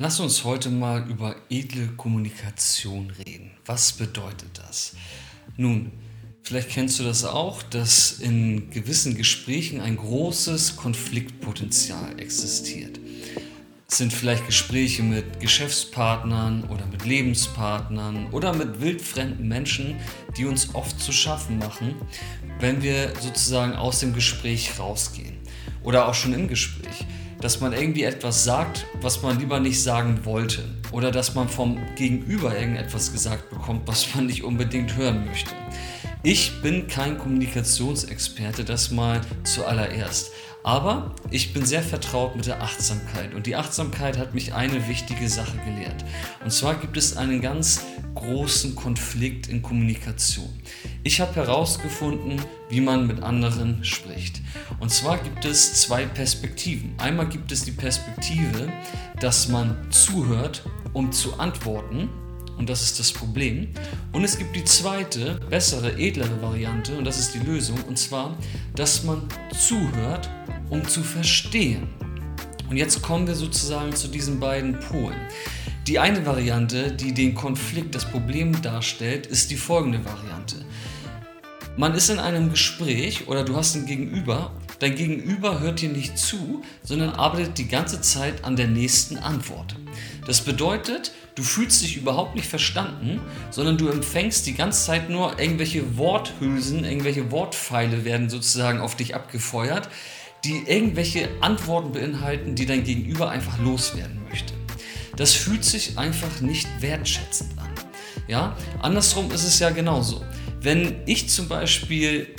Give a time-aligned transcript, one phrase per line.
[0.00, 3.50] Lass uns heute mal über edle Kommunikation reden.
[3.66, 4.94] Was bedeutet das?
[5.56, 5.90] Nun,
[6.44, 13.00] vielleicht kennst du das auch, dass in gewissen Gesprächen ein großes Konfliktpotenzial existiert.
[13.88, 19.96] Es sind vielleicht Gespräche mit Geschäftspartnern oder mit Lebenspartnern oder mit wildfremden Menschen,
[20.36, 21.96] die uns oft zu schaffen machen,
[22.60, 25.38] wenn wir sozusagen aus dem Gespräch rausgehen
[25.82, 27.04] oder auch schon im Gespräch
[27.40, 30.64] dass man irgendwie etwas sagt, was man lieber nicht sagen wollte.
[30.90, 35.50] Oder dass man vom Gegenüber irgendetwas gesagt bekommt, was man nicht unbedingt hören möchte.
[36.24, 40.32] Ich bin kein Kommunikationsexperte, das mal zuallererst.
[40.64, 45.28] Aber ich bin sehr vertraut mit der Achtsamkeit und die Achtsamkeit hat mich eine wichtige
[45.28, 46.04] Sache gelehrt.
[46.44, 47.82] Und zwar gibt es einen ganz
[48.14, 50.48] großen Konflikt in Kommunikation.
[51.04, 54.42] Ich habe herausgefunden, wie man mit anderen spricht.
[54.80, 56.94] Und zwar gibt es zwei Perspektiven.
[56.98, 58.70] Einmal gibt es die Perspektive,
[59.20, 62.08] dass man zuhört, um zu antworten.
[62.58, 63.68] Und das ist das Problem.
[64.12, 67.78] Und es gibt die zweite, bessere, edlere Variante, und das ist die Lösung.
[67.86, 68.36] Und zwar,
[68.74, 69.22] dass man
[69.56, 70.28] zuhört,
[70.68, 71.88] um zu verstehen.
[72.68, 75.16] Und jetzt kommen wir sozusagen zu diesen beiden Polen.
[75.86, 80.66] Die eine Variante, die den Konflikt, das Problem darstellt, ist die folgende Variante.
[81.78, 84.50] Man ist in einem Gespräch oder du hast ein Gegenüber,
[84.80, 89.76] dein Gegenüber hört dir nicht zu, sondern arbeitet die ganze Zeit an der nächsten Antwort.
[90.28, 93.18] Das bedeutet, du fühlst dich überhaupt nicht verstanden,
[93.50, 99.14] sondern du empfängst die ganze Zeit nur irgendwelche Worthülsen, irgendwelche Wortpfeile werden sozusagen auf dich
[99.14, 99.88] abgefeuert,
[100.44, 104.52] die irgendwelche Antworten beinhalten, die dein Gegenüber einfach loswerden möchte.
[105.16, 107.70] Das fühlt sich einfach nicht wertschätzend an.
[108.28, 110.26] Ja, andersrum ist es ja genauso.
[110.60, 112.34] Wenn ich zum Beispiel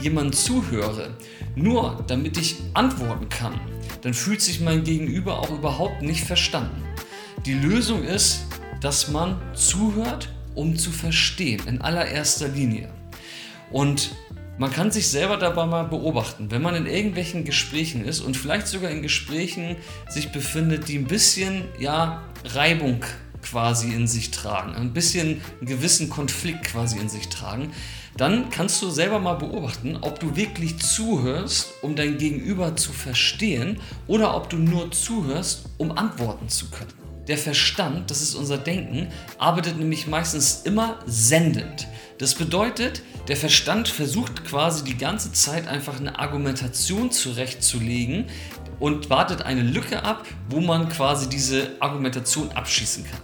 [0.00, 1.16] jemandem zuhöre,
[1.56, 3.60] nur damit ich antworten kann,
[4.02, 6.84] dann fühlt sich mein Gegenüber auch überhaupt nicht verstanden.
[7.46, 8.46] Die Lösung ist,
[8.80, 12.90] dass man zuhört, um zu verstehen, in allererster Linie.
[13.70, 14.10] Und
[14.58, 18.66] man kann sich selber dabei mal beobachten, wenn man in irgendwelchen Gesprächen ist und vielleicht
[18.66, 19.76] sogar in Gesprächen
[20.08, 23.04] sich befindet, die ein bisschen ja, Reibung
[23.40, 27.70] quasi in sich tragen, ein bisschen einen gewissen Konflikt quasi in sich tragen,
[28.16, 33.78] dann kannst du selber mal beobachten, ob du wirklich zuhörst, um dein Gegenüber zu verstehen
[34.08, 36.97] oder ob du nur zuhörst, um antworten zu können.
[37.28, 41.86] Der Verstand, das ist unser Denken, arbeitet nämlich meistens immer sendend.
[42.16, 48.24] Das bedeutet, der Verstand versucht quasi die ganze Zeit einfach eine Argumentation zurechtzulegen
[48.80, 53.20] und wartet eine Lücke ab, wo man quasi diese Argumentation abschießen kann.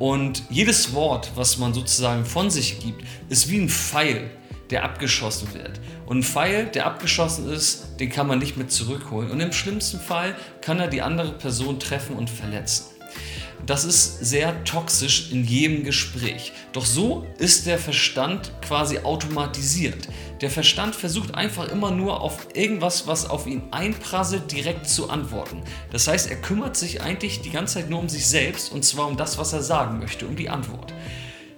[0.00, 4.28] Und jedes Wort, was man sozusagen von sich gibt, ist wie ein Pfeil,
[4.70, 5.80] der abgeschossen wird.
[6.06, 9.30] Und ein Pfeil, der abgeschossen ist, den kann man nicht mehr zurückholen.
[9.30, 12.95] Und im schlimmsten Fall kann er die andere Person treffen und verletzen.
[13.64, 16.52] Das ist sehr toxisch in jedem Gespräch.
[16.72, 20.08] Doch so ist der Verstand quasi automatisiert.
[20.40, 25.62] Der Verstand versucht einfach immer nur auf irgendwas, was auf ihn einprasselt, direkt zu antworten.
[25.90, 29.08] Das heißt, er kümmert sich eigentlich die ganze Zeit nur um sich selbst und zwar
[29.08, 30.92] um das, was er sagen möchte, um die Antwort.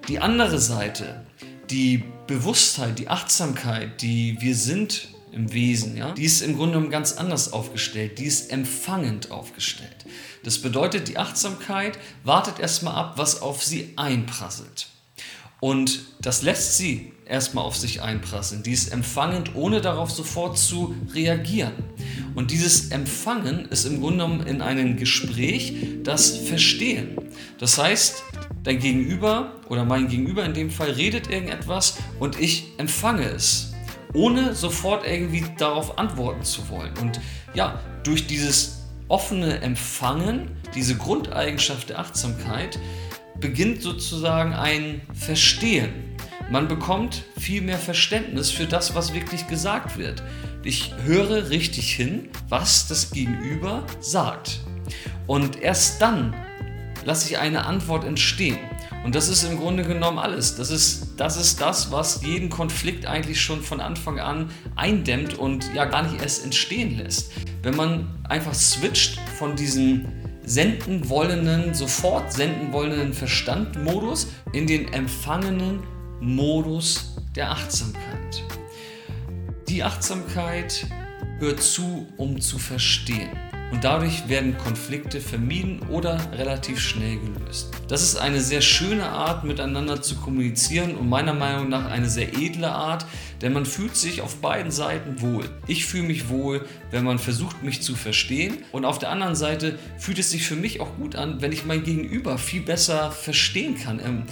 [0.06, 1.26] Die andere Seite,
[1.70, 6.91] die Bewusstheit, die Achtsamkeit, die wir sind im Wesen, ja, die ist im Grunde genommen
[6.91, 8.19] ganz anders aufgestellt.
[8.19, 10.06] Die ist empfangend aufgestellt.
[10.44, 14.89] Das bedeutet, die Achtsamkeit wartet erstmal ab, was auf sie einprasselt.
[15.61, 18.62] Und das lässt sie erstmal auf sich einprasseln.
[18.62, 21.75] Die ist empfangend, ohne darauf sofort zu reagieren.
[22.34, 25.75] Und dieses Empfangen ist im Grunde genommen in einem Gespräch
[26.05, 27.19] das Verstehen.
[27.59, 28.22] Das heißt,
[28.62, 33.72] dein Gegenüber oder mein Gegenüber in dem Fall redet irgendetwas und ich empfange es
[34.15, 36.97] ohne sofort irgendwie darauf antworten zu wollen.
[37.01, 37.21] Und
[37.55, 42.79] ja, durch dieses offene Empfangen, diese Grundeigenschaft der Achtsamkeit,
[43.41, 46.17] beginnt sozusagen ein Verstehen.
[46.51, 50.23] Man bekommt viel mehr Verständnis für das, was wirklich gesagt wird.
[50.65, 54.61] Ich höre richtig hin, was das Gegenüber sagt.
[55.27, 56.35] Und erst dann
[57.04, 58.59] lasse ich eine Antwort entstehen.
[59.04, 60.56] Und das ist im Grunde genommen alles.
[60.56, 65.72] Das ist, das ist das, was jeden Konflikt eigentlich schon von Anfang an eindämmt und
[65.74, 67.33] ja gar nicht erst entstehen lässt.
[67.62, 70.06] Wenn man einfach switcht von diesem
[70.45, 75.80] senden wollenden, sofort senden wollenden Verstandmodus in den empfangenen
[76.21, 78.42] Modus der Achtsamkeit.
[79.68, 80.86] Die Achtsamkeit
[81.39, 83.47] hört zu, um zu verstehen.
[83.70, 87.70] Und dadurch werden Konflikte vermieden oder relativ schnell gelöst.
[87.88, 92.34] Das ist eine sehr schöne Art, miteinander zu kommunizieren und meiner Meinung nach eine sehr
[92.36, 93.06] edle Art,
[93.42, 95.44] denn man fühlt sich auf beiden Seiten wohl.
[95.66, 99.78] Ich fühle mich wohl, wenn man versucht, mich zu verstehen und auf der anderen Seite
[99.98, 103.76] fühlt es sich für mich auch gut an, wenn ich mein Gegenüber viel besser verstehen
[103.76, 104.22] kann, ähm,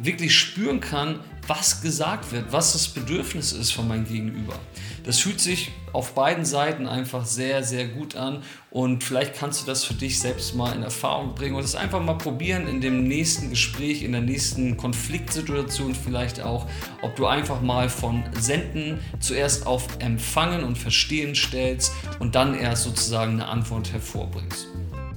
[0.00, 4.58] wirklich spüren kann, was gesagt wird, was das Bedürfnis ist von meinem Gegenüber.
[5.04, 9.66] Das fühlt sich auf beiden Seiten einfach sehr, sehr gut an und vielleicht kannst du
[9.66, 13.08] das für dich selbst mal in Erfahrung bringen und es einfach mal probieren in dem
[13.08, 16.68] nächsten Gespräch, in der nächsten Konfliktsituation vielleicht auch,
[17.02, 22.84] ob du einfach mal von Senden zuerst auf Empfangen und Verstehen stellst und dann erst
[22.84, 24.68] sozusagen eine Antwort hervorbringst.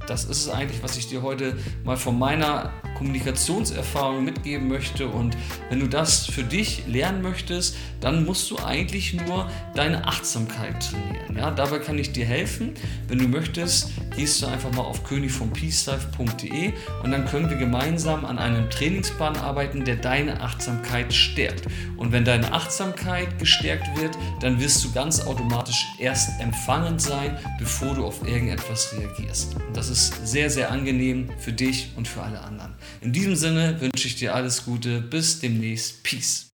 [0.08, 5.08] Das ist es eigentlich, was ich dir heute mal von meiner Kommunikationserfahrung mitgeben möchte.
[5.08, 5.36] Und
[5.68, 11.36] wenn du das für dich lernen möchtest, dann musst du eigentlich nur deine Achtsamkeit trainieren.
[11.36, 12.74] Ja, dabei kann ich dir helfen.
[13.08, 16.72] Wenn du möchtest, gehst du einfach mal auf königvompeacelife.de
[17.02, 21.66] und dann können wir gemeinsam an einem Trainingsplan arbeiten, der deine Achtsamkeit stärkt.
[21.96, 27.94] Und wenn deine Achtsamkeit gestärkt wird, dann wirst du ganz automatisch erst empfangend sein, bevor
[27.94, 29.54] du auf irgendetwas reagierst.
[29.56, 32.74] Und das ist sehr, sehr angenehm für dich und für alle anderen.
[33.00, 35.00] In diesem Sinne wünsche ich dir alles Gute.
[35.00, 36.02] Bis demnächst.
[36.02, 36.48] Peace.